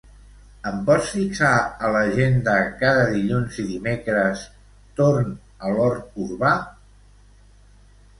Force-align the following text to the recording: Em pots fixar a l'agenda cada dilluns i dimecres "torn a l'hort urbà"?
Em 0.67 0.77
pots 0.85 1.09
fixar 1.15 1.49
a 1.87 1.91
l'agenda 1.95 2.55
cada 2.79 3.03
dilluns 3.11 3.59
i 3.63 3.65
dimecres 3.73 4.47
"torn 5.01 5.29
a 5.69 5.75
l'hort 5.75 6.17
urbà"? 6.25 6.55